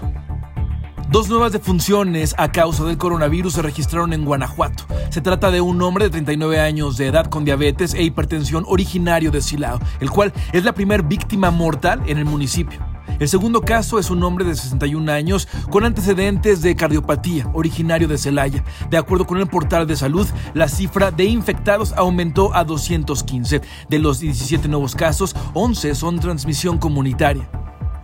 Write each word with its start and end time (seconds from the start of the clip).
Dos 1.12 1.28
nuevas 1.28 1.52
defunciones 1.52 2.34
a 2.38 2.54
causa 2.54 2.86
del 2.86 2.98
coronavirus 2.98 3.56
se 3.56 3.62
registraron 3.62 4.14
en 4.14 4.24
Guanajuato. 4.24 4.86
Se 5.10 5.20
trata 5.20 5.52
de 5.52 5.60
un 5.60 5.82
hombre 5.82 6.06
de 6.06 6.12
39 6.12 6.62
años 6.62 6.96
de 6.96 7.08
edad 7.08 7.26
con 7.26 7.44
diabetes 7.44 7.94
e 7.94 8.04
hipertensión 8.04 8.64
originario 8.66 9.30
de 9.30 9.42
Silao, 9.42 9.78
el 10.00 10.10
cual 10.10 10.32
es 10.54 10.64
la 10.64 10.72
primera 10.72 11.04
víctima 11.04 11.52
mortal 11.52 12.02
en 12.08 12.18
el 12.18 12.24
municipio. 12.24 12.80
El 13.20 13.28
segundo 13.28 13.60
caso 13.60 14.00
es 14.00 14.10
un 14.10 14.24
hombre 14.24 14.46
de 14.46 14.56
61 14.56 15.12
años 15.12 15.50
con 15.70 15.84
antecedentes 15.84 16.62
de 16.62 16.78
cardiopatía, 16.78 17.46
originario 17.52 18.08
de 18.08 18.18
Celaya. 18.18 18.64
De 18.90 18.96
acuerdo 18.96 19.28
con 19.28 19.38
el 19.38 19.48
portal 19.48 19.86
de 19.88 19.98
salud, 19.98 20.30
la 20.54 20.70
cifra 20.70 21.12
de 21.12 21.26
infectados 21.26 21.92
aumentó 21.98 22.56
a 22.56 22.64
215. 22.64 23.60
De 23.90 24.00
los 24.00 24.22
17 24.22 24.70
nuevos 24.70 24.96
casos, 24.96 25.36
11 25.56 25.94
son 25.94 26.22
transmisión 26.22 26.78
comunitaria. 26.78 27.50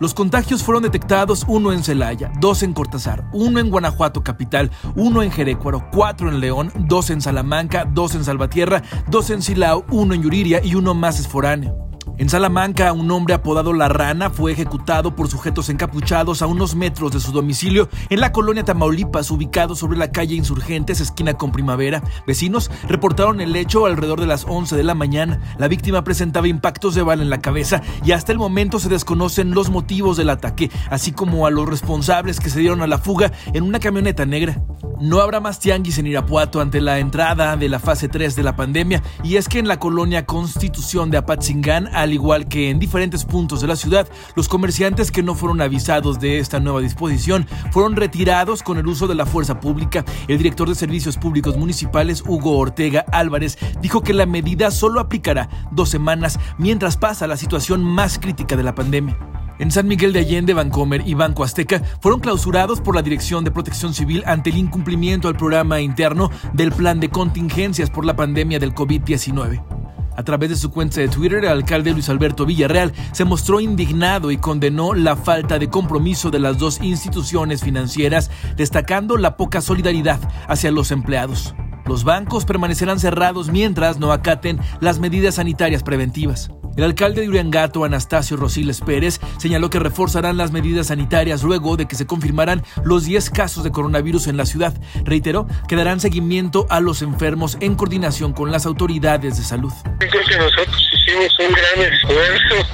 Los 0.00 0.14
contagios 0.14 0.62
fueron 0.62 0.84
detectados 0.84 1.44
uno 1.48 1.72
en 1.72 1.82
Celaya, 1.82 2.30
dos 2.40 2.62
en 2.62 2.72
Cortázar, 2.72 3.28
uno 3.32 3.58
en 3.58 3.68
Guanajuato 3.68 4.22
capital, 4.22 4.70
uno 4.94 5.22
en 5.22 5.32
Jerécuaro, 5.32 5.88
cuatro 5.90 6.28
en 6.28 6.38
León, 6.38 6.72
dos 6.76 7.10
en 7.10 7.20
Salamanca, 7.20 7.84
dos 7.84 8.14
en 8.14 8.24
Salvatierra, 8.24 8.82
dos 9.08 9.30
en 9.30 9.42
Silao, 9.42 9.84
uno 9.90 10.14
en 10.14 10.22
Yuriria 10.22 10.60
y 10.64 10.76
uno 10.76 10.94
más 10.94 11.18
es 11.18 11.26
foráneo. 11.26 11.87
En 12.18 12.28
Salamanca, 12.28 12.92
un 12.92 13.08
hombre 13.12 13.32
apodado 13.34 13.72
La 13.72 13.88
Rana 13.88 14.28
fue 14.28 14.50
ejecutado 14.50 15.14
por 15.14 15.28
sujetos 15.28 15.68
encapuchados 15.68 16.42
a 16.42 16.48
unos 16.48 16.74
metros 16.74 17.12
de 17.12 17.20
su 17.20 17.30
domicilio 17.30 17.88
en 18.10 18.18
la 18.18 18.32
colonia 18.32 18.64
Tamaulipas, 18.64 19.30
ubicado 19.30 19.76
sobre 19.76 19.96
la 19.96 20.10
calle 20.10 20.34
Insurgentes, 20.34 21.00
esquina 21.00 21.34
con 21.34 21.52
Primavera. 21.52 22.02
Vecinos 22.26 22.72
reportaron 22.88 23.40
el 23.40 23.54
hecho 23.54 23.86
alrededor 23.86 24.18
de 24.18 24.26
las 24.26 24.46
11 24.48 24.74
de 24.74 24.82
la 24.82 24.96
mañana. 24.96 25.54
La 25.58 25.68
víctima 25.68 26.02
presentaba 26.02 26.48
impactos 26.48 26.96
de 26.96 27.02
bala 27.02 27.22
en 27.22 27.30
la 27.30 27.40
cabeza 27.40 27.82
y 28.04 28.10
hasta 28.10 28.32
el 28.32 28.38
momento 28.38 28.80
se 28.80 28.88
desconocen 28.88 29.52
los 29.52 29.70
motivos 29.70 30.16
del 30.16 30.30
ataque, 30.30 30.72
así 30.90 31.12
como 31.12 31.46
a 31.46 31.52
los 31.52 31.68
responsables 31.68 32.40
que 32.40 32.50
se 32.50 32.58
dieron 32.58 32.82
a 32.82 32.88
la 32.88 32.98
fuga 32.98 33.30
en 33.52 33.62
una 33.62 33.78
camioneta 33.78 34.26
negra. 34.26 34.60
No 35.00 35.20
habrá 35.20 35.38
más 35.38 35.60
tianguis 35.60 35.98
en 35.98 36.08
Irapuato 36.08 36.60
ante 36.60 36.80
la 36.80 36.98
entrada 36.98 37.56
de 37.56 37.68
la 37.68 37.78
fase 37.78 38.08
3 38.08 38.34
de 38.34 38.42
la 38.42 38.56
pandemia 38.56 39.00
y 39.22 39.36
es 39.36 39.48
que 39.48 39.60
en 39.60 39.68
la 39.68 39.78
colonia 39.78 40.26
Constitución 40.26 41.12
de 41.12 41.18
Apatzingán, 41.18 41.88
igual 42.12 42.48
que 42.48 42.70
en 42.70 42.78
diferentes 42.78 43.24
puntos 43.24 43.60
de 43.60 43.66
la 43.66 43.76
ciudad, 43.76 44.08
los 44.36 44.48
comerciantes 44.48 45.10
que 45.10 45.22
no 45.22 45.34
fueron 45.34 45.60
avisados 45.60 46.18
de 46.20 46.38
esta 46.38 46.60
nueva 46.60 46.80
disposición 46.80 47.46
fueron 47.70 47.96
retirados 47.96 48.62
con 48.62 48.78
el 48.78 48.86
uso 48.86 49.06
de 49.06 49.14
la 49.14 49.26
fuerza 49.26 49.60
pública. 49.60 50.04
El 50.28 50.38
director 50.38 50.68
de 50.68 50.74
Servicios 50.74 51.16
Públicos 51.16 51.56
Municipales, 51.56 52.22
Hugo 52.26 52.58
Ortega 52.58 53.04
Álvarez, 53.12 53.58
dijo 53.80 54.02
que 54.02 54.14
la 54.14 54.26
medida 54.26 54.70
solo 54.70 55.00
aplicará 55.00 55.48
dos 55.70 55.88
semanas 55.88 56.38
mientras 56.58 56.96
pasa 56.96 57.26
la 57.26 57.36
situación 57.36 57.82
más 57.82 58.18
crítica 58.18 58.56
de 58.56 58.62
la 58.62 58.74
pandemia 58.74 59.16
en 59.58 59.70
San 59.70 59.88
Miguel 59.88 60.12
de 60.12 60.20
Allende, 60.20 60.54
Bancomer 60.54 61.02
y 61.06 61.14
Banco 61.14 61.44
Azteca 61.44 61.82
fueron 62.00 62.20
clausurados 62.20 62.80
por 62.80 62.94
la 62.94 63.02
Dirección 63.02 63.44
de 63.44 63.50
Protección 63.50 63.92
Civil 63.92 64.22
ante 64.26 64.50
el 64.50 64.56
incumplimiento 64.56 65.28
al 65.28 65.36
programa 65.36 65.80
interno 65.80 66.30
del 66.52 66.72
plan 66.72 67.00
de 67.00 67.08
contingencias 67.08 67.90
por 67.90 68.04
la 68.04 68.16
pandemia 68.16 68.58
del 68.58 68.74
COVID-19. 68.74 69.77
A 70.18 70.24
través 70.24 70.50
de 70.50 70.56
su 70.56 70.72
cuenta 70.72 71.00
de 71.00 71.06
Twitter, 71.06 71.44
el 71.44 71.50
alcalde 71.50 71.92
Luis 71.92 72.08
Alberto 72.08 72.44
Villarreal 72.44 72.92
se 73.12 73.24
mostró 73.24 73.60
indignado 73.60 74.32
y 74.32 74.36
condenó 74.36 74.92
la 74.92 75.14
falta 75.14 75.60
de 75.60 75.70
compromiso 75.70 76.32
de 76.32 76.40
las 76.40 76.58
dos 76.58 76.80
instituciones 76.82 77.62
financieras, 77.62 78.28
destacando 78.56 79.16
la 79.16 79.36
poca 79.36 79.60
solidaridad 79.60 80.18
hacia 80.48 80.72
los 80.72 80.90
empleados. 80.90 81.54
Los 81.86 82.02
bancos 82.02 82.46
permanecerán 82.46 82.98
cerrados 82.98 83.50
mientras 83.52 84.00
no 84.00 84.10
acaten 84.10 84.58
las 84.80 84.98
medidas 84.98 85.36
sanitarias 85.36 85.84
preventivas. 85.84 86.50
El 86.78 86.84
alcalde 86.84 87.22
de 87.22 87.28
Uriangato, 87.28 87.82
Anastasio 87.82 88.36
Rosiles 88.36 88.80
Pérez, 88.80 89.18
señaló 89.38 89.68
que 89.68 89.80
reforzarán 89.80 90.36
las 90.36 90.52
medidas 90.52 90.86
sanitarias 90.86 91.42
luego 91.42 91.76
de 91.76 91.88
que 91.88 91.96
se 91.96 92.06
confirmaran 92.06 92.62
los 92.84 93.04
10 93.04 93.30
casos 93.30 93.64
de 93.64 93.72
coronavirus 93.72 94.28
en 94.28 94.36
la 94.36 94.46
ciudad. 94.46 94.72
Reiteró 95.02 95.48
que 95.66 95.74
darán 95.74 95.98
seguimiento 95.98 96.68
a 96.70 96.78
los 96.78 97.02
enfermos 97.02 97.58
en 97.60 97.74
coordinación 97.74 98.32
con 98.32 98.52
las 98.52 98.64
autoridades 98.64 99.38
de 99.38 99.42
salud. 99.42 99.72
creo 99.98 100.24
que 100.24 100.38
nosotros 100.38 100.90
hicimos 100.94 101.36
un 101.40 101.52
gran 101.52 101.92
esfuerzo 101.92 102.70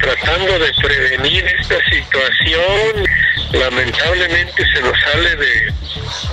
tratando 0.00 0.52
de 0.60 0.72
prevenir 0.80 1.44
esta 1.58 1.74
situación. 1.90 3.04
Lamentablemente 3.50 4.64
se 4.72 4.80
nos 4.80 4.96
sale 5.10 5.34
de, 5.34 5.72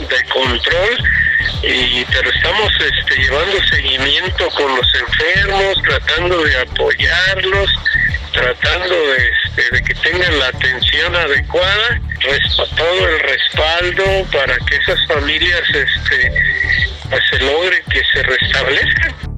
de 0.07 0.23
control 0.31 1.03
y 1.64 2.06
pero 2.06 2.30
estamos 2.32 2.72
este, 2.80 3.22
llevando 3.22 3.64
seguimiento 3.70 4.50
con 4.50 4.76
los 4.76 4.96
enfermos, 4.96 5.82
tratando 5.84 6.44
de 6.44 6.60
apoyarlos, 6.60 7.70
tratando 8.34 8.96
de, 8.96 9.32
este, 9.46 9.76
de 9.76 9.84
que 9.84 9.94
tengan 9.96 10.40
la 10.40 10.48
atención 10.48 11.16
adecuada, 11.16 12.02
todo 12.76 13.08
el 13.08 13.20
respaldo 13.20 14.04
para 14.32 14.58
que 14.58 14.76
esas 14.78 15.06
familias 15.08 15.62
este, 15.70 16.32
pues, 17.10 17.22
se 17.30 17.40
logre 17.40 17.84
que 17.92 18.02
se 18.14 18.24
restablezcan. 18.24 19.31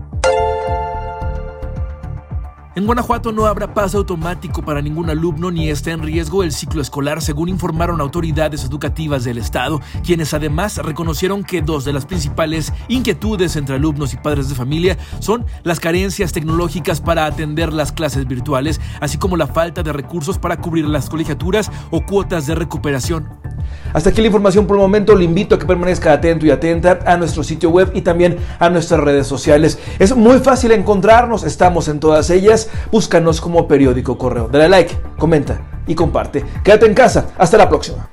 En 2.76 2.88
Guanajuato 2.88 3.32
no 3.32 3.46
habrá 3.46 3.72
pase 3.76 3.98
automático 3.98 4.64
para 4.64 4.82
ningún 4.82 5.08
alumno 5.08 5.52
ni 5.52 5.70
está 5.70 5.92
en 5.92 6.02
riesgo 6.02 6.42
el 6.42 6.52
ciclo 6.52 6.82
escolar, 6.82 7.22
según 7.22 7.48
informaron 7.48 8.02
autoridades 8.02 8.64
educativas 8.64 9.24
del 9.24 9.38
Estado, 9.38 9.80
quienes 10.04 10.34
además 10.34 10.78
reconocieron 10.78 11.44
que 11.44 11.62
dos 11.62 11.86
de 11.86 11.94
las 11.94 12.08
principales 12.08 12.74
inquietudes 12.88 13.58
entre 13.58 13.76
alumnos 13.76 14.16
y 14.16 14.18
padres 14.18 14.50
de 14.50 14.56
familia 14.56 14.98
son 15.20 15.46
las 15.62 15.80
carencias 15.80 16.32
tecnológicas 16.34 17.00
para 17.00 17.28
atender 17.28 17.72
las 17.72 17.92
clases 17.92 18.28
virtuales, 18.28 18.82
así 19.02 19.20
como 19.20 19.38
la 19.38 19.46
falta 19.46 19.84
de 19.84 19.94
recursos 19.94 20.40
para 20.40 20.58
cubrir 20.58 20.86
las 20.86 21.12
colegiaturas 21.12 21.72
o 21.92 22.04
cuotas 22.04 22.48
de 22.48 22.56
recuperación. 22.56 23.53
Hasta 23.94 24.10
aquí 24.10 24.22
la 24.22 24.28
información 24.28 24.68
por 24.68 24.78
el 24.78 24.82
momento. 24.82 25.16
Le 25.16 25.26
invito 25.26 25.56
a 25.56 25.60
que 25.60 25.66
permanezca 25.66 26.14
atento 26.14 26.46
y 26.46 26.52
atenta 26.52 27.00
a 27.06 27.18
nuestro 27.18 27.44
sitio 27.44 27.70
web 27.70 27.92
y 27.94 28.02
también 28.02 28.38
a 28.60 28.70
nuestras 28.70 29.00
redes 29.00 29.28
sociales. 29.28 29.80
Es 30.00 30.16
muy 30.16 30.40
fácil 30.40 30.72
encontrarnos, 30.72 31.44
estamos 31.44 31.88
en 31.88 32.00
todas 32.00 32.30
ellas. 32.30 32.70
Búscanos 32.92 33.42
como 33.42 33.68
periódico 33.68 34.18
correo. 34.18 34.48
Dale 34.52 34.70
like, 34.70 34.96
comenta 35.18 35.62
y 35.88 35.96
comparte. 35.96 36.44
Quédate 36.64 36.86
en 36.86 36.94
casa. 36.94 37.28
Hasta 37.38 37.58
la 37.58 37.70
próxima. 37.70 38.13